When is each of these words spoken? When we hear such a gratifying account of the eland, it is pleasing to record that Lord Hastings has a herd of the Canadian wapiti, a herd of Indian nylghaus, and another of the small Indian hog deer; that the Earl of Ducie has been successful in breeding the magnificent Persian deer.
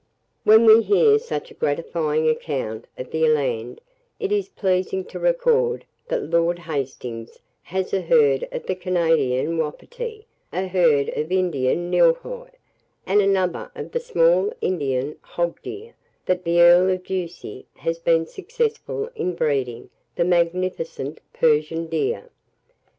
When 0.45 0.65
we 0.65 0.81
hear 0.81 1.19
such 1.19 1.51
a 1.51 1.53
gratifying 1.53 2.27
account 2.27 2.85
of 2.97 3.11
the 3.11 3.19
eland, 3.23 3.81
it 4.19 4.31
is 4.31 4.49
pleasing 4.49 5.05
to 5.05 5.19
record 5.19 5.85
that 6.07 6.27
Lord 6.31 6.57
Hastings 6.57 7.37
has 7.61 7.93
a 7.93 8.01
herd 8.01 8.47
of 8.51 8.65
the 8.65 8.73
Canadian 8.73 9.59
wapiti, 9.59 10.25
a 10.51 10.65
herd 10.67 11.09
of 11.09 11.31
Indian 11.31 11.91
nylghaus, 11.91 12.49
and 13.05 13.21
another 13.21 13.69
of 13.75 13.91
the 13.91 13.99
small 13.99 14.51
Indian 14.59 15.17
hog 15.21 15.61
deer; 15.61 15.93
that 16.25 16.45
the 16.45 16.61
Earl 16.61 16.89
of 16.89 17.03
Ducie 17.03 17.67
has 17.75 17.99
been 17.99 18.25
successful 18.25 19.07
in 19.15 19.35
breeding 19.35 19.91
the 20.15 20.25
magnificent 20.25 21.19
Persian 21.31 21.85
deer. 21.85 22.31